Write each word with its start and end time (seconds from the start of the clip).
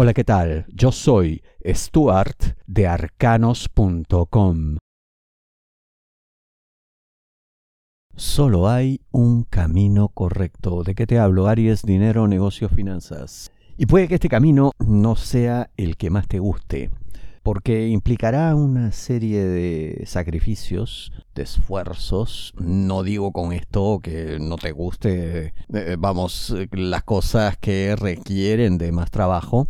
Hola, 0.00 0.14
¿qué 0.14 0.22
tal? 0.22 0.64
Yo 0.72 0.92
soy 0.92 1.42
Stuart 1.66 2.56
de 2.68 2.86
arcanos.com. 2.86 4.76
Solo 8.14 8.68
hay 8.68 9.00
un 9.10 9.42
camino 9.42 10.10
correcto. 10.10 10.84
¿De 10.84 10.94
qué 10.94 11.08
te 11.08 11.18
hablo? 11.18 11.48
Aries, 11.48 11.82
dinero, 11.82 12.28
negocios, 12.28 12.70
finanzas. 12.70 13.50
Y 13.76 13.86
puede 13.86 14.06
que 14.06 14.14
este 14.14 14.28
camino 14.28 14.70
no 14.78 15.16
sea 15.16 15.70
el 15.76 15.96
que 15.96 16.10
más 16.10 16.28
te 16.28 16.38
guste, 16.38 16.90
porque 17.42 17.88
implicará 17.88 18.54
una 18.54 18.92
serie 18.92 19.44
de 19.44 20.04
sacrificios, 20.06 21.12
de 21.34 21.42
esfuerzos. 21.42 22.52
No 22.56 23.02
digo 23.02 23.32
con 23.32 23.52
esto 23.52 23.98
que 24.00 24.38
no 24.40 24.58
te 24.58 24.70
guste, 24.70 25.54
eh, 25.74 25.96
vamos, 25.98 26.54
las 26.70 27.02
cosas 27.02 27.56
que 27.58 27.96
requieren 27.96 28.78
de 28.78 28.92
más 28.92 29.10
trabajo 29.10 29.66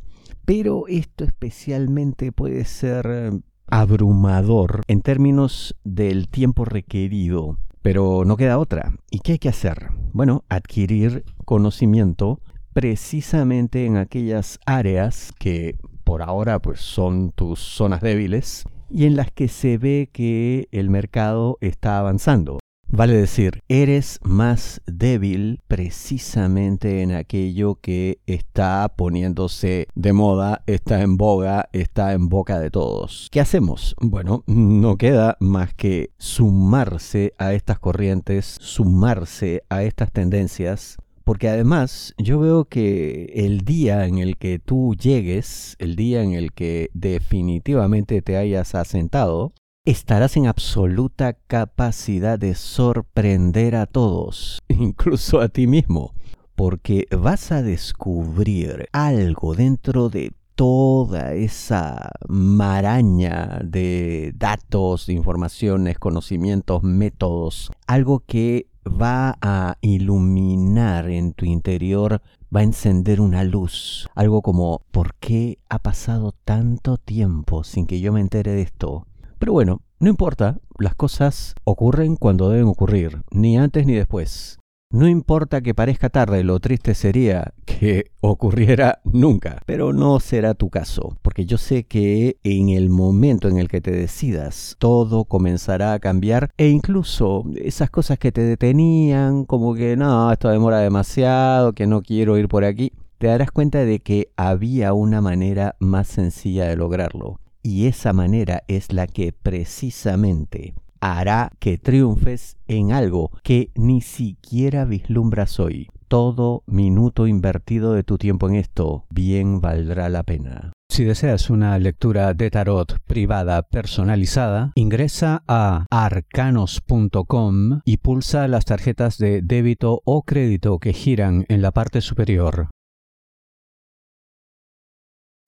pero 0.48 0.84
esto 0.88 1.24
especialmente 1.24 2.32
puede 2.32 2.64
ser 2.64 3.06
eh, 3.06 3.30
abrumador 3.66 4.80
en 4.88 5.02
términos 5.02 5.76
del 5.84 6.30
tiempo 6.30 6.64
requerido. 6.64 7.58
Pero 7.82 8.24
no 8.24 8.38
queda 8.38 8.58
otra. 8.58 8.94
¿Y 9.10 9.18
qué 9.18 9.32
hay 9.32 9.38
que 9.38 9.50
hacer? 9.50 9.90
Bueno, 10.14 10.46
adquirir 10.48 11.26
conocimiento 11.44 12.40
precisamente 12.72 13.84
en 13.84 13.98
aquellas 13.98 14.58
áreas 14.64 15.34
que 15.38 15.76
por 16.02 16.22
ahora 16.22 16.60
pues 16.60 16.80
son 16.80 17.30
tus 17.32 17.58
zonas 17.58 18.00
débiles 18.00 18.64
y 18.88 19.04
en 19.04 19.16
las 19.16 19.30
que 19.30 19.48
se 19.48 19.76
ve 19.76 20.08
que 20.10 20.68
el 20.72 20.88
mercado 20.88 21.58
está 21.60 21.98
avanzando. 21.98 22.58
Vale 22.90 23.14
decir, 23.14 23.62
eres 23.68 24.18
más 24.22 24.80
débil 24.86 25.60
precisamente 25.68 27.02
en 27.02 27.12
aquello 27.12 27.74
que 27.74 28.18
está 28.26 28.88
poniéndose 28.96 29.88
de 29.94 30.12
moda, 30.14 30.62
está 30.66 31.02
en 31.02 31.18
boga, 31.18 31.68
está 31.72 32.14
en 32.14 32.30
boca 32.30 32.58
de 32.58 32.70
todos. 32.70 33.28
¿Qué 33.30 33.40
hacemos? 33.40 33.94
Bueno, 34.00 34.42
no 34.46 34.96
queda 34.96 35.36
más 35.38 35.74
que 35.74 36.12
sumarse 36.16 37.34
a 37.36 37.52
estas 37.52 37.78
corrientes, 37.78 38.56
sumarse 38.58 39.64
a 39.68 39.82
estas 39.82 40.10
tendencias 40.10 40.96
porque 41.24 41.50
además 41.50 42.14
yo 42.16 42.38
veo 42.38 42.64
que 42.64 43.30
el 43.34 43.66
día 43.66 44.06
en 44.06 44.16
el 44.16 44.38
que 44.38 44.58
tú 44.58 44.94
llegues, 44.98 45.76
el 45.78 45.94
día 45.94 46.22
en 46.22 46.32
el 46.32 46.54
que 46.54 46.88
definitivamente 46.94 48.22
te 48.22 48.38
hayas 48.38 48.74
asentado, 48.74 49.52
estarás 49.90 50.36
en 50.36 50.46
absoluta 50.46 51.32
capacidad 51.32 52.38
de 52.38 52.54
sorprender 52.54 53.74
a 53.74 53.86
todos, 53.86 54.58
incluso 54.68 55.40
a 55.40 55.48
ti 55.48 55.66
mismo, 55.66 56.12
porque 56.54 57.06
vas 57.10 57.52
a 57.52 57.62
descubrir 57.62 58.86
algo 58.92 59.54
dentro 59.54 60.10
de 60.10 60.32
toda 60.54 61.32
esa 61.32 62.10
maraña 62.28 63.60
de 63.64 64.34
datos, 64.36 65.08
informaciones, 65.08 65.98
conocimientos, 65.98 66.82
métodos, 66.82 67.72
algo 67.86 68.24
que 68.26 68.66
va 68.86 69.38
a 69.40 69.78
iluminar 69.80 71.08
en 71.08 71.32
tu 71.32 71.46
interior, 71.46 72.20
va 72.54 72.60
a 72.60 72.64
encender 72.64 73.22
una 73.22 73.42
luz, 73.42 74.06
algo 74.14 74.42
como 74.42 74.82
¿por 74.90 75.14
qué 75.14 75.60
ha 75.70 75.78
pasado 75.78 76.34
tanto 76.44 76.98
tiempo 76.98 77.64
sin 77.64 77.86
que 77.86 78.00
yo 78.00 78.12
me 78.12 78.20
entere 78.20 78.52
de 78.52 78.62
esto? 78.62 79.06
Pero 79.38 79.52
bueno, 79.52 79.82
no 80.00 80.08
importa, 80.08 80.58
las 80.78 80.94
cosas 80.94 81.54
ocurren 81.64 82.16
cuando 82.16 82.50
deben 82.50 82.66
ocurrir, 82.66 83.22
ni 83.30 83.56
antes 83.56 83.86
ni 83.86 83.94
después. 83.94 84.58
No 84.90 85.06
importa 85.06 85.60
que 85.60 85.74
parezca 85.74 86.08
tarde, 86.08 86.42
lo 86.42 86.60
triste 86.60 86.94
sería 86.94 87.52
que 87.66 88.10
ocurriera 88.20 89.00
nunca, 89.04 89.60
pero 89.66 89.92
no 89.92 90.18
será 90.18 90.54
tu 90.54 90.70
caso, 90.70 91.18
porque 91.20 91.44
yo 91.44 91.58
sé 91.58 91.84
que 91.84 92.38
en 92.42 92.70
el 92.70 92.88
momento 92.88 93.48
en 93.48 93.58
el 93.58 93.68
que 93.68 93.82
te 93.82 93.92
decidas, 93.92 94.76
todo 94.78 95.24
comenzará 95.24 95.92
a 95.92 95.98
cambiar 95.98 96.50
e 96.56 96.68
incluso 96.70 97.44
esas 97.56 97.90
cosas 97.90 98.18
que 98.18 98.32
te 98.32 98.40
detenían, 98.40 99.44
como 99.44 99.74
que 99.74 99.96
no, 99.96 100.32
esto 100.32 100.48
demora 100.48 100.78
demasiado, 100.78 101.74
que 101.74 101.86
no 101.86 102.00
quiero 102.00 102.38
ir 102.38 102.48
por 102.48 102.64
aquí, 102.64 102.92
te 103.18 103.26
darás 103.26 103.50
cuenta 103.50 103.84
de 103.84 104.00
que 104.00 104.32
había 104.36 104.94
una 104.94 105.20
manera 105.20 105.76
más 105.80 106.08
sencilla 106.08 106.66
de 106.66 106.76
lograrlo 106.76 107.38
y 107.62 107.86
esa 107.86 108.12
manera 108.12 108.62
es 108.68 108.92
la 108.92 109.06
que 109.06 109.32
precisamente 109.32 110.74
hará 111.00 111.50
que 111.58 111.78
triunfes 111.78 112.56
en 112.66 112.92
algo 112.92 113.30
que 113.42 113.70
ni 113.74 114.00
siquiera 114.00 114.84
vislumbras 114.84 115.60
hoy. 115.60 115.88
Todo 116.08 116.62
minuto 116.66 117.26
invertido 117.26 117.92
de 117.92 118.02
tu 118.02 118.16
tiempo 118.16 118.48
en 118.48 118.54
esto 118.54 119.04
bien 119.10 119.60
valdrá 119.60 120.08
la 120.08 120.22
pena. 120.22 120.72
Si 120.90 121.04
deseas 121.04 121.50
una 121.50 121.78
lectura 121.78 122.32
de 122.32 122.50
tarot 122.50 122.98
privada 123.06 123.62
personalizada, 123.62 124.72
ingresa 124.74 125.42
a 125.46 125.84
arcanos.com 125.90 127.82
y 127.84 127.98
pulsa 127.98 128.48
las 128.48 128.64
tarjetas 128.64 129.18
de 129.18 129.42
débito 129.42 130.00
o 130.04 130.22
crédito 130.22 130.78
que 130.78 130.94
giran 130.94 131.44
en 131.48 131.60
la 131.60 131.72
parte 131.72 132.00
superior. 132.00 132.70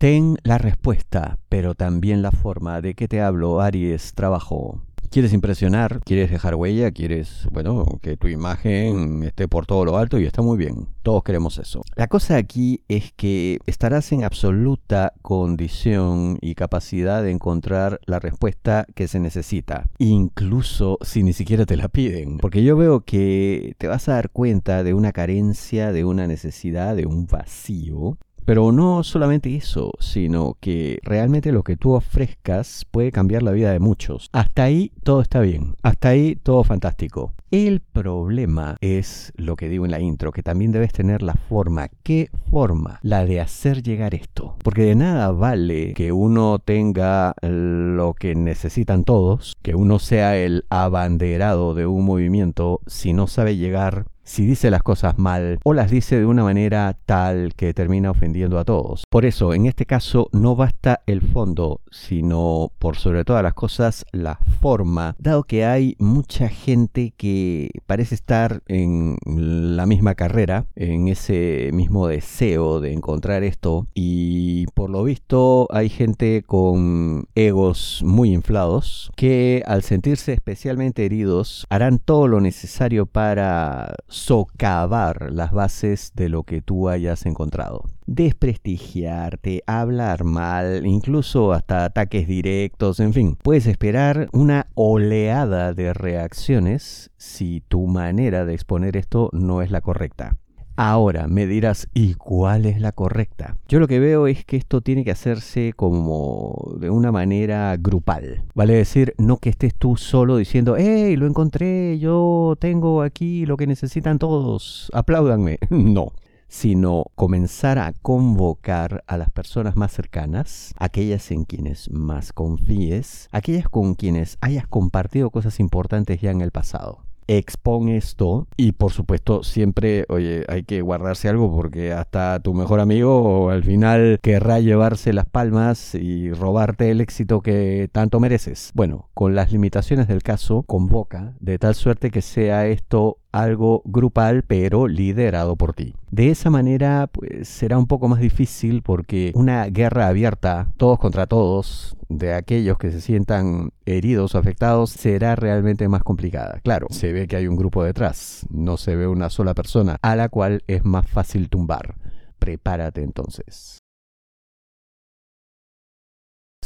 Ten 0.01 0.39
la 0.45 0.57
respuesta, 0.57 1.37
pero 1.51 1.75
también 1.75 2.23
la 2.23 2.33
forma. 2.33 2.81
¿De 2.81 2.95
qué 2.95 3.07
te 3.07 3.21
hablo, 3.21 3.61
Aries? 3.61 4.15
Trabajo. 4.15 4.81
¿Quieres 5.11 5.35
impresionar? 5.35 6.01
¿Quieres 6.07 6.31
dejar 6.31 6.55
huella? 6.55 6.91
¿Quieres, 6.91 7.47
bueno, 7.51 7.85
que 8.01 8.17
tu 8.17 8.27
imagen 8.27 9.25
esté 9.25 9.47
por 9.47 9.67
todo 9.67 9.85
lo 9.85 9.99
alto? 9.99 10.19
Y 10.19 10.25
está 10.25 10.41
muy 10.41 10.57
bien. 10.57 10.87
Todos 11.03 11.23
queremos 11.23 11.59
eso. 11.59 11.83
La 11.97 12.07
cosa 12.07 12.37
aquí 12.37 12.83
es 12.89 13.13
que 13.13 13.59
estarás 13.67 14.11
en 14.13 14.25
absoluta 14.25 15.13
condición 15.21 16.39
y 16.41 16.55
capacidad 16.55 17.23
de 17.23 17.33
encontrar 17.33 18.01
la 18.07 18.21
respuesta 18.21 18.87
que 18.95 19.07
se 19.07 19.21
necesita. 19.21 19.91
Incluso 19.99 20.97
si 21.03 21.23
ni 21.23 21.35
siquiera 21.35 21.67
te 21.67 21.77
la 21.77 21.89
piden. 21.89 22.39
Porque 22.39 22.63
yo 22.63 22.75
veo 22.75 23.01
que 23.01 23.75
te 23.77 23.87
vas 23.87 24.09
a 24.09 24.15
dar 24.15 24.31
cuenta 24.31 24.83
de 24.83 24.95
una 24.95 25.13
carencia, 25.13 25.93
de 25.93 26.07
una 26.07 26.27
necesidad, 26.27 26.97
de 26.97 27.05
un 27.05 27.27
vacío 27.27 28.17
pero 28.45 28.73
no 28.73 29.03
solamente 29.03 29.55
eso, 29.55 29.93
sino 30.01 30.57
que 30.61 30.99
realmente 31.03 31.53
lo 31.53 31.63
que 31.63 31.77
tú 31.77 31.93
ofrezcas 31.93 32.87
puede 32.91 33.13
cambiar 33.13 33.43
la 33.43 33.53
vida 33.53 33.73
de 33.73 33.81
muchos. 33.81 34.29
Hasta 34.33 34.65
ahí 34.65 34.93
todo 35.03 35.21
está 35.21 35.41
bien, 35.41 35.77
hasta 35.83 36.11
ahí 36.11 36.37
todo 36.37 36.65
fantástico. 36.65 37.33
El 37.51 37.81
problema 37.81 38.77
es 38.81 39.33
lo 39.35 39.57
que 39.57 39.69
digo 39.69 39.85
en 39.85 39.91
la 39.91 39.99
intro, 39.99 40.31
que 40.31 40.45
también 40.45 40.71
debes 40.71 40.93
tener 40.93 41.21
la 41.21 41.35
forma. 41.35 41.89
¿Qué 42.05 42.31
forma? 42.49 43.01
La 43.03 43.25
de 43.27 43.41
hacer 43.41 43.83
llegar 43.83 44.15
esto. 44.15 44.55
Porque 44.63 44.83
de 44.83 44.95
nada 44.95 45.33
vale 45.33 45.95
que 45.95 46.13
uno 46.13 46.61
tenga 46.61 47.35
lo 47.43 48.15
que 48.15 48.37
necesitan 48.37 49.03
todos, 49.03 49.57
que 49.63 49.75
uno 49.75 49.99
sea 49.99 50.37
el 50.37 50.65
abanderado 50.71 51.75
de 51.75 51.87
un 51.87 52.05
movimiento 52.05 52.81
si 52.87 53.13
no 53.13 53.27
sabe 53.27 53.57
llegar 53.57 54.07
si 54.31 54.47
dice 54.47 54.71
las 54.71 54.85
cosas 54.85 55.19
mal 55.19 55.59
o 55.65 55.75
las 55.75 55.91
dice 55.91 56.17
de 56.17 56.25
una 56.25 56.45
manera 56.45 56.97
tal 57.05 57.53
que 57.57 57.75
termina 57.75 58.13
ofendiendo 58.13 58.61
a 58.61 58.65
todos. 58.65 59.03
Por 59.11 59.25
eso, 59.25 59.55
en 59.55 59.67
este 59.67 59.87
caso, 59.87 60.29
no 60.31 60.55
basta 60.55 61.03
el 61.07 61.21
fondo, 61.21 61.81
sino 61.91 62.71
por 62.79 62.97
sobre 62.97 63.25
todas 63.25 63.43
las 63.43 63.55
cosas 63.55 64.07
la 64.13 64.39
forma, 64.61 65.17
dado 65.19 65.43
que 65.43 65.65
hay 65.65 65.97
mucha 65.99 66.49
gente 66.49 67.13
que 67.17 67.71
parece 67.89 68.15
estar 68.15 68.63
en 68.69 69.17
la 69.27 69.85
misma 69.87 70.15
carrera, 70.15 70.67
en 70.77 71.09
ese 71.09 71.71
mismo 71.73 72.07
deseo 72.07 72.81
de 72.81 72.93
encontrar 72.93 73.43
esto, 73.43 73.89
y 73.95 74.67
por 74.75 74.91
lo 74.91 75.03
visto 75.03 75.67
hay 75.73 75.89
gente 75.89 76.45
con 76.47 77.27
egos 77.35 78.01
muy 78.05 78.33
inflados 78.33 79.11
que 79.17 79.65
al 79.67 79.83
sentirse 79.83 80.35
especialmente 80.35 81.05
heridos 81.05 81.67
harán 81.69 81.99
todo 81.99 82.29
lo 82.29 82.41
necesario 82.41 83.07
para 83.07 83.97
socavar 84.21 85.33
las 85.33 85.51
bases 85.51 86.13
de 86.15 86.29
lo 86.29 86.43
que 86.43 86.61
tú 86.61 86.89
hayas 86.91 87.25
encontrado. 87.25 87.85
Desprestigiarte, 88.07 89.63
hablar 89.67 90.25
mal, 90.25 90.85
incluso 90.85 91.53
hasta 91.53 91.87
ataques 91.87 92.29
directos, 92.29 93.01
en 93.01 93.15
fin. 93.15 93.37
Puedes 93.43 93.67
esperar 93.67 94.29
una 94.33 94.67
oleada 94.75 95.73
de 95.73 95.95
reacciones 95.95 97.11
si 97.17 97.63
tu 97.67 97.87
manera 97.87 98.45
de 98.45 98.53
exponer 98.53 98.97
esto 98.99 99.31
no 99.33 99.63
es 99.63 99.71
la 99.71 99.81
correcta. 99.81 100.37
Ahora 100.83 101.29
me 101.29 101.47
dirás, 101.47 101.89
¿y 101.93 102.15
cuál 102.15 102.65
es 102.65 102.81
la 102.81 102.93
correcta? 102.93 103.59
Yo 103.69 103.81
lo 103.81 103.87
que 103.87 104.01
veo 104.01 104.27
es 104.27 104.47
que 104.47 104.57
esto 104.57 104.81
tiene 104.81 105.05
que 105.05 105.11
hacerse 105.11 105.75
como 105.77 106.73
de 106.81 106.89
una 106.89 107.13
manera 107.13 107.77
grupal. 107.77 108.45
Vale 108.55 108.73
decir, 108.77 109.13
no 109.19 109.37
que 109.37 109.51
estés 109.51 109.75
tú 109.75 109.99
solo 109.99 110.39
diciendo, 110.39 110.77
¡hey, 110.79 111.17
lo 111.17 111.27
encontré! 111.27 111.99
Yo 111.99 112.57
tengo 112.59 113.03
aquí 113.03 113.45
lo 113.45 113.59
que 113.59 113.67
necesitan 113.67 114.19
todos, 114.19 114.91
apláudanme. 114.95 115.59
no 115.69 116.13
sino 116.49 117.05
comenzar 117.15 117.79
a 117.79 117.93
convocar 117.93 119.05
a 119.07 119.17
las 119.19 119.31
personas 119.31 119.77
más 119.77 119.93
cercanas, 119.93 120.75
aquellas 120.79 121.31
en 121.31 121.45
quienes 121.45 121.91
más 121.93 122.33
confíes, 122.33 123.29
aquellas 123.31 123.69
con 123.69 123.95
quienes 123.95 124.37
hayas 124.41 124.67
compartido 124.67 125.31
cosas 125.31 125.61
importantes 125.61 126.21
ya 126.23 126.31
en 126.31 126.41
el 126.41 126.51
pasado 126.51 127.05
expon 127.39 127.89
esto 127.89 128.49
y 128.57 128.73
por 128.73 128.93
supuesto 128.93 129.45
siempre, 129.45 130.05
oye, 130.09 130.45
hay 130.49 130.65
que 130.65 130.83
guardarse 130.83 131.29
algo 131.29 131.55
porque 131.55 131.93
hasta 131.93 132.41
tu 132.41 132.55
mejor 132.55 132.81
amigo 132.81 133.51
al 133.51 133.63
final 133.63 134.19
querrá 134.21 134.59
llevarse 134.59 135.13
las 135.13 135.27
palmas 135.27 135.95
y 135.95 136.33
robarte 136.33 136.91
el 136.91 137.01
éxito 137.01 137.41
que 137.41 137.89
tanto 137.93 138.19
mereces. 138.19 138.73
Bueno, 138.75 139.11
con 139.15 139.37
las 139.37 139.53
limitaciones 139.53 140.09
del 140.09 140.25
caso, 140.25 140.65
convoca 140.65 141.35
de 141.39 141.59
tal 141.59 141.77
suerte 141.77 142.11
que 142.11 142.21
sea 142.21 142.67
esto 142.67 143.20
algo 143.33 143.83
grupal 143.85 144.43
pero 144.43 144.89
liderado 144.89 145.57
por 145.57 145.75
ti. 145.75 145.95
De 146.11 146.31
esa 146.31 146.51
manera 146.51 147.09
pues 147.13 147.49
será 147.49 147.79
un 147.79 147.87
poco 147.87 148.09
más 148.09 148.21
difícil 148.21 148.83
porque 148.83 149.33
una 149.35 149.67
guerra 149.67 150.09
abierta, 150.09 150.69
todos 150.77 150.99
contra 150.99 151.27
todos, 151.27 151.97
de 152.09 152.35
aquellos 152.35 152.77
que 152.79 152.91
se 152.91 153.01
sientan 153.01 153.71
heridos 153.87 154.35
o 154.35 154.39
afectados, 154.39 154.91
será 154.91 155.37
realmente 155.37 155.89
más 155.89 156.03
complicada. 156.03 156.61
Claro, 156.63 156.89
se 156.91 157.13
ve 157.13 157.29
que 157.29 157.37
hay 157.37 157.47
un 157.47 157.57
grupo 157.57 157.85
detrás, 157.85 158.47
no 158.51 158.77
se 158.77 158.97
ve 158.97 159.07
una 159.07 159.31
sola 159.31 159.55
persona 159.55 159.97
a 160.03 160.17
la 160.17 160.29
cual 160.29 160.63
es 160.67 160.85
más 160.85 161.09
fácil 161.09 161.49
tumbar. 161.49 161.95
Prepárate 162.39 163.03
entonces. 163.03 163.80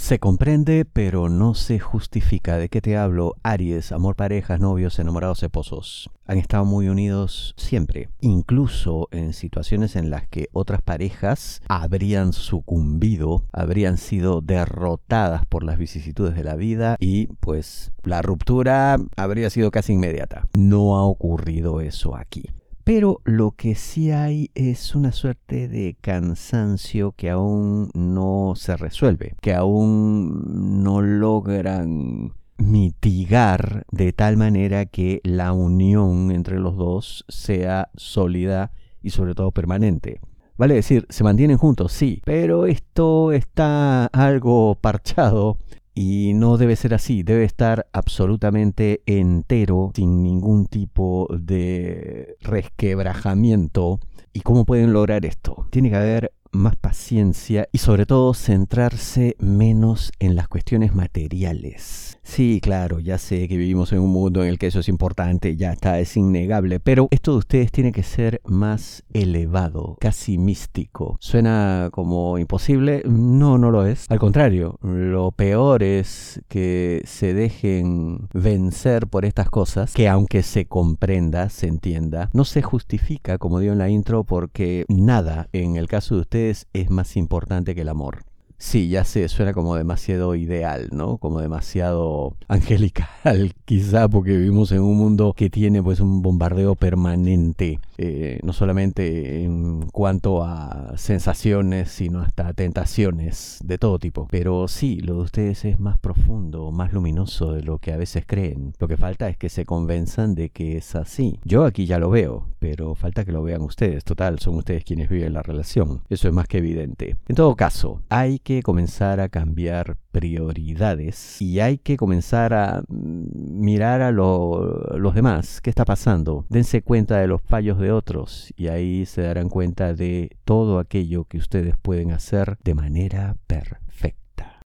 Se 0.04 0.18
comprende, 0.18 0.84
pero 0.84 1.30
no 1.30 1.54
se 1.54 1.78
justifica. 1.78 2.58
¿De 2.58 2.68
qué 2.68 2.82
te 2.82 2.98
hablo? 2.98 3.36
Aries, 3.42 3.90
amor, 3.90 4.16
parejas, 4.16 4.60
novios, 4.60 4.98
enamorados, 4.98 5.42
esposos. 5.42 6.10
Han 6.26 6.36
estado 6.36 6.66
muy 6.66 6.90
unidos 6.90 7.54
siempre, 7.56 8.10
incluso 8.20 9.08
en 9.12 9.32
situaciones 9.32 9.96
en 9.96 10.10
las 10.10 10.28
que 10.28 10.50
otras 10.52 10.82
parejas 10.82 11.62
habrían 11.68 12.34
sucumbido, 12.34 13.44
habrían 13.50 13.96
sido 13.96 14.42
derrotadas 14.42 15.46
por 15.46 15.64
las 15.64 15.78
vicisitudes 15.78 16.34
de 16.34 16.44
la 16.44 16.56
vida 16.56 16.96
y 17.00 17.28
pues 17.40 17.90
la 18.02 18.20
ruptura 18.20 18.98
habría 19.16 19.48
sido 19.48 19.70
casi 19.70 19.94
inmediata. 19.94 20.46
No 20.52 20.98
ha 20.98 21.04
ocurrido 21.04 21.80
eso 21.80 22.14
aquí. 22.14 22.50
Pero 22.84 23.22
lo 23.24 23.52
que 23.52 23.74
sí 23.74 24.10
hay 24.10 24.50
es 24.54 24.94
una 24.94 25.10
suerte 25.10 25.68
de 25.68 25.96
cansancio 25.98 27.12
que 27.12 27.30
aún 27.30 27.90
no 27.94 28.52
se 28.56 28.76
resuelve, 28.76 29.34
que 29.40 29.54
aún 29.54 30.82
no 30.82 31.00
logran 31.00 32.34
mitigar 32.58 33.86
de 33.90 34.12
tal 34.12 34.36
manera 34.36 34.84
que 34.84 35.22
la 35.24 35.54
unión 35.54 36.30
entre 36.30 36.60
los 36.60 36.76
dos 36.76 37.24
sea 37.28 37.88
sólida 37.96 38.70
y 39.02 39.10
sobre 39.10 39.34
todo 39.34 39.50
permanente. 39.50 40.20
Vale 40.58 40.74
decir, 40.74 41.06
se 41.08 41.24
mantienen 41.24 41.56
juntos, 41.56 41.90
sí, 41.90 42.20
pero 42.26 42.66
esto 42.66 43.32
está 43.32 44.06
algo 44.12 44.74
parchado 44.74 45.56
y 45.94 46.32
no 46.34 46.56
debe 46.56 46.74
ser 46.76 46.92
así, 46.94 47.22
debe 47.22 47.44
estar 47.44 47.86
absolutamente 47.92 49.02
entero, 49.06 49.92
sin 49.94 50.22
ningún 50.22 50.66
tipo 50.66 51.28
de 51.30 52.36
resquebrajamiento. 52.40 54.00
¿Y 54.32 54.40
cómo 54.40 54.64
pueden 54.64 54.92
lograr 54.92 55.24
esto? 55.24 55.68
Tiene 55.70 55.90
que 55.90 55.96
haber 55.96 56.32
más 56.54 56.76
paciencia 56.76 57.68
y 57.72 57.78
sobre 57.78 58.06
todo 58.06 58.32
centrarse 58.34 59.36
menos 59.38 60.12
en 60.18 60.36
las 60.36 60.48
cuestiones 60.48 60.94
materiales 60.94 62.14
Sí, 62.24 62.60
claro, 62.62 63.00
ya 63.00 63.18
sé 63.18 63.46
que 63.48 63.56
vivimos 63.58 63.92
en 63.92 64.00
un 64.00 64.10
mundo 64.10 64.42
en 64.42 64.48
el 64.48 64.58
que 64.58 64.66
eso 64.66 64.80
es 64.80 64.88
importante, 64.88 65.56
ya 65.56 65.72
está, 65.72 66.00
es 66.00 66.16
innegable, 66.16 66.80
pero 66.80 67.06
esto 67.10 67.32
de 67.32 67.38
ustedes 67.38 67.70
tiene 67.70 67.92
que 67.92 68.02
ser 68.02 68.40
más 68.44 69.04
elevado, 69.12 69.98
casi 70.00 70.38
místico. 70.38 71.18
¿Suena 71.20 71.90
como 71.92 72.38
imposible? 72.38 73.02
No, 73.04 73.58
no 73.58 73.70
lo 73.70 73.86
es. 73.86 74.10
Al 74.10 74.18
contrario, 74.18 74.78
lo 74.82 75.32
peor 75.32 75.82
es 75.82 76.40
que 76.48 77.02
se 77.04 77.34
dejen 77.34 78.26
vencer 78.32 79.06
por 79.06 79.26
estas 79.26 79.50
cosas, 79.50 79.92
que 79.92 80.08
aunque 80.08 80.42
se 80.42 80.64
comprenda, 80.64 81.50
se 81.50 81.68
entienda, 81.68 82.30
no 82.32 82.46
se 82.46 82.62
justifica, 82.62 83.36
como 83.36 83.60
digo 83.60 83.74
en 83.74 83.78
la 83.78 83.90
intro, 83.90 84.24
porque 84.24 84.86
nada 84.88 85.48
en 85.52 85.76
el 85.76 85.88
caso 85.88 86.14
de 86.14 86.22
ustedes 86.22 86.43
es 86.50 86.90
más 86.90 87.16
importante 87.16 87.74
que 87.74 87.82
el 87.82 87.88
amor. 87.88 88.24
Sí, 88.56 88.88
ya 88.88 89.04
sé, 89.04 89.28
suena 89.28 89.52
como 89.52 89.74
demasiado 89.76 90.34
ideal, 90.36 90.88
¿no? 90.92 91.18
Como 91.18 91.40
demasiado 91.40 92.36
angelical, 92.48 93.52
quizá 93.64 94.08
porque 94.08 94.36
vivimos 94.36 94.72
en 94.72 94.80
un 94.80 94.96
mundo 94.96 95.34
que 95.36 95.50
tiene 95.50 95.82
pues 95.82 96.00
un 96.00 96.22
bombardeo 96.22 96.74
permanente, 96.74 97.80
eh, 97.98 98.40
no 98.42 98.52
solamente 98.52 99.42
en 99.42 99.86
cuanto 99.90 100.44
a 100.44 100.94
sensaciones, 100.96 101.90
sino 101.90 102.20
hasta 102.20 102.52
tentaciones 102.52 103.58
de 103.64 103.78
todo 103.78 103.98
tipo. 103.98 104.28
Pero 104.30 104.68
sí, 104.68 105.00
lo 105.00 105.14
de 105.14 105.20
ustedes 105.20 105.64
es 105.64 105.80
más 105.80 105.98
profundo, 105.98 106.70
más 106.70 106.92
luminoso 106.92 107.52
de 107.52 107.62
lo 107.62 107.78
que 107.78 107.92
a 107.92 107.96
veces 107.96 108.24
creen. 108.26 108.72
Lo 108.78 108.88
que 108.88 108.96
falta 108.96 109.28
es 109.28 109.36
que 109.36 109.48
se 109.48 109.64
convenzan 109.64 110.34
de 110.34 110.50
que 110.50 110.76
es 110.76 110.94
así. 110.94 111.38
Yo 111.44 111.64
aquí 111.64 111.86
ya 111.86 111.98
lo 111.98 112.10
veo, 112.10 112.48
pero 112.58 112.94
falta 112.94 113.24
que 113.24 113.32
lo 113.32 113.42
vean 113.42 113.62
ustedes. 113.62 114.04
Total, 114.04 114.38
son 114.38 114.56
ustedes 114.56 114.84
quienes 114.84 115.08
viven 115.08 115.32
la 115.32 115.42
relación. 115.42 116.02
Eso 116.08 116.28
es 116.28 116.34
más 116.34 116.48
que 116.48 116.58
evidente. 116.58 117.16
En 117.28 117.36
todo 117.36 117.54
caso, 117.56 118.00
hay 118.08 118.38
que 118.38 118.62
comenzar 118.62 119.20
a 119.20 119.28
cambiar 119.28 119.96
prioridades 120.14 121.42
y 121.42 121.58
hay 121.58 121.78
que 121.78 121.96
comenzar 121.96 122.54
a 122.54 122.82
mm, 122.88 123.60
mirar 123.60 124.00
a 124.00 124.12
los 124.12 125.14
demás. 125.14 125.60
¿Qué 125.60 125.70
está 125.70 125.84
pasando? 125.84 126.46
Dense 126.48 126.82
cuenta 126.82 127.18
de 127.18 127.26
los 127.26 127.42
fallos 127.42 127.78
otros 127.92 128.52
y 128.56 128.68
ahí 128.68 129.06
se 129.06 129.22
darán 129.22 129.48
cuenta 129.48 129.94
de 129.94 130.36
todo 130.44 130.78
aquello 130.78 131.24
que 131.24 131.38
ustedes 131.38 131.76
pueden 131.76 132.12
hacer 132.12 132.58
de 132.62 132.74
manera 132.74 133.36
perfecta. 133.46 134.60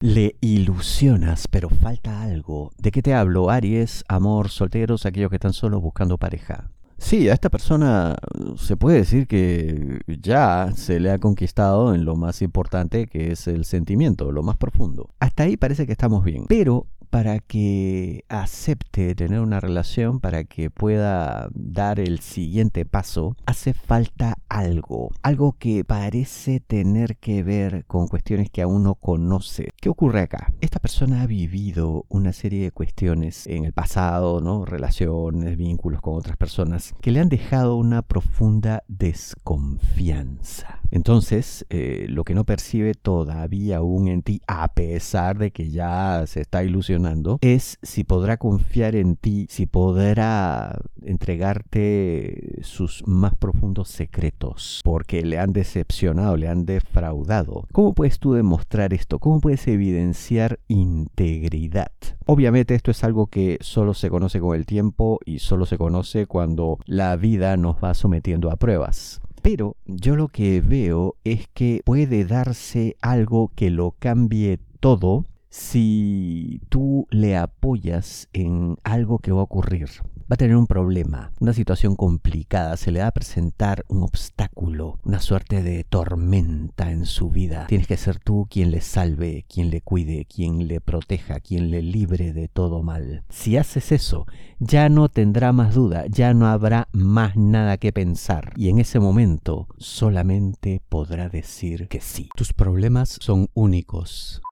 Le 0.00 0.36
ilusionas, 0.40 1.46
pero 1.48 1.68
falta 1.68 2.22
algo. 2.22 2.72
¿De 2.76 2.90
qué 2.90 3.02
te 3.02 3.14
hablo? 3.14 3.50
Aries, 3.50 4.04
amor, 4.08 4.48
solteros, 4.48 5.06
aquellos 5.06 5.30
que 5.30 5.36
están 5.36 5.52
solos 5.52 5.80
buscando 5.80 6.18
pareja. 6.18 6.70
Sí, 7.02 7.28
a 7.28 7.34
esta 7.34 7.50
persona 7.50 8.16
se 8.56 8.76
puede 8.76 8.98
decir 8.98 9.26
que 9.26 10.00
ya 10.06 10.70
se 10.74 11.00
le 11.00 11.10
ha 11.10 11.18
conquistado 11.18 11.94
en 11.94 12.04
lo 12.04 12.14
más 12.14 12.42
importante 12.42 13.08
que 13.08 13.32
es 13.32 13.48
el 13.48 13.64
sentimiento, 13.64 14.30
lo 14.30 14.44
más 14.44 14.56
profundo. 14.56 15.10
Hasta 15.18 15.42
ahí 15.42 15.56
parece 15.56 15.84
que 15.84 15.92
estamos 15.92 16.24
bien, 16.24 16.46
pero 16.48 16.86
para 17.12 17.40
que 17.40 18.24
acepte 18.30 19.14
tener 19.14 19.40
una 19.40 19.60
relación, 19.60 20.18
para 20.18 20.44
que 20.44 20.70
pueda 20.70 21.50
dar 21.52 22.00
el 22.00 22.20
siguiente 22.20 22.86
paso, 22.86 23.36
hace 23.44 23.74
falta 23.74 24.38
algo, 24.48 25.10
algo 25.22 25.52
que 25.58 25.84
parece 25.84 26.60
tener 26.60 27.18
que 27.18 27.42
ver 27.42 27.84
con 27.84 28.08
cuestiones 28.08 28.48
que 28.48 28.62
aún 28.62 28.84
no 28.84 28.94
conoce. 28.94 29.68
¿Qué 29.78 29.90
ocurre 29.90 30.22
acá? 30.22 30.54
Esta 30.62 30.78
persona 30.78 31.20
ha 31.20 31.26
vivido 31.26 32.06
una 32.08 32.32
serie 32.32 32.62
de 32.62 32.72
cuestiones 32.72 33.46
en 33.46 33.66
el 33.66 33.74
pasado, 33.74 34.40
¿no? 34.40 34.64
Relaciones, 34.64 35.58
vínculos 35.58 36.00
con 36.00 36.14
otras 36.14 36.38
personas 36.38 36.94
que 37.02 37.10
le 37.10 37.20
han 37.20 37.28
dejado 37.28 37.76
una 37.76 38.00
profunda 38.00 38.84
desconfianza. 38.88 40.81
Entonces, 40.92 41.64
eh, 41.70 42.04
lo 42.10 42.22
que 42.22 42.34
no 42.34 42.44
percibe 42.44 42.92
todavía 42.92 43.78
aún 43.78 44.08
en 44.08 44.22
ti, 44.22 44.42
a 44.46 44.68
pesar 44.74 45.38
de 45.38 45.50
que 45.50 45.70
ya 45.70 46.24
se 46.26 46.42
está 46.42 46.62
ilusionando, 46.64 47.38
es 47.40 47.78
si 47.82 48.04
podrá 48.04 48.36
confiar 48.36 48.94
en 48.94 49.16
ti, 49.16 49.46
si 49.48 49.64
podrá 49.64 50.78
entregarte 51.02 52.60
sus 52.60 53.02
más 53.06 53.34
profundos 53.34 53.88
secretos, 53.88 54.82
porque 54.84 55.22
le 55.22 55.38
han 55.38 55.54
decepcionado, 55.54 56.36
le 56.36 56.48
han 56.48 56.66
defraudado. 56.66 57.66
¿Cómo 57.72 57.94
puedes 57.94 58.18
tú 58.18 58.34
demostrar 58.34 58.92
esto? 58.92 59.18
¿Cómo 59.18 59.40
puedes 59.40 59.66
evidenciar 59.68 60.60
integridad? 60.68 61.90
Obviamente 62.26 62.74
esto 62.74 62.90
es 62.90 63.02
algo 63.02 63.28
que 63.28 63.56
solo 63.62 63.94
se 63.94 64.10
conoce 64.10 64.40
con 64.40 64.54
el 64.54 64.66
tiempo 64.66 65.20
y 65.24 65.38
solo 65.38 65.64
se 65.64 65.78
conoce 65.78 66.26
cuando 66.26 66.78
la 66.84 67.16
vida 67.16 67.56
nos 67.56 67.76
va 67.82 67.94
sometiendo 67.94 68.50
a 68.50 68.56
pruebas. 68.56 69.22
Pero 69.42 69.76
yo 69.86 70.14
lo 70.14 70.28
que 70.28 70.60
veo 70.60 71.16
es 71.24 71.48
que 71.52 71.82
puede 71.84 72.24
darse 72.24 72.96
algo 73.02 73.50
que 73.54 73.70
lo 73.70 73.96
cambie 73.98 74.60
todo 74.78 75.24
si 75.52 76.62
tú 76.70 77.06
le 77.10 77.36
apoyas 77.36 78.26
en 78.32 78.78
algo 78.84 79.18
que 79.18 79.32
va 79.32 79.40
a 79.40 79.44
ocurrir 79.44 79.90
va 80.32 80.34
a 80.34 80.36
tener 80.38 80.56
un 80.56 80.66
problema, 80.66 81.30
una 81.40 81.52
situación 81.52 81.94
complicada, 81.94 82.78
se 82.78 82.90
le 82.90 83.00
va 83.00 83.08
a 83.08 83.12
presentar 83.12 83.84
un 83.88 84.02
obstáculo, 84.02 84.98
una 85.04 85.20
suerte 85.20 85.62
de 85.62 85.84
tormenta 85.84 86.90
en 86.90 87.04
su 87.04 87.28
vida. 87.28 87.66
Tienes 87.66 87.86
que 87.86 87.98
ser 87.98 88.18
tú 88.18 88.46
quien 88.48 88.70
le 88.70 88.80
salve, 88.80 89.44
quien 89.46 89.68
le 89.68 89.82
cuide, 89.82 90.24
quien 90.24 90.68
le 90.68 90.80
proteja, 90.80 91.40
quien 91.40 91.70
le 91.70 91.82
libre 91.82 92.32
de 92.32 92.48
todo 92.48 92.82
mal. 92.82 93.24
Si 93.28 93.58
haces 93.58 93.92
eso, 93.92 94.26
ya 94.58 94.88
no 94.88 95.10
tendrá 95.10 95.52
más 95.52 95.74
duda, 95.74 96.06
ya 96.08 96.32
no 96.32 96.46
habrá 96.46 96.88
más 96.92 97.36
nada 97.36 97.76
que 97.76 97.92
pensar 97.92 98.54
y 98.56 98.70
en 98.70 98.78
ese 98.78 99.00
momento 99.00 99.66
solamente 99.76 100.80
podrá 100.88 101.28
decir 101.28 101.88
que 101.88 102.00
sí. 102.00 102.30
Tus 102.34 102.54
problemas 102.54 103.18
son 103.20 103.48
únicos. 103.52 104.40